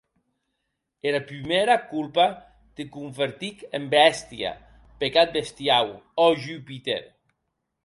[1.09, 2.25] Era prumèra colpa
[2.79, 4.55] te convertic en bèstia;
[5.05, 5.87] pecat bestiau,
[6.27, 7.01] ò Jupiter!